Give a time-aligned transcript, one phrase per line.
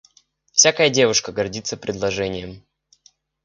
[0.51, 2.65] Всякая девушка гордится предложением.